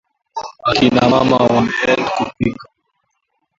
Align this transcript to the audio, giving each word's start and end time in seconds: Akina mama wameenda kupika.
Akina 0.69 1.09
mama 1.11 1.37
wameenda 1.37 2.09
kupika. 2.17 2.67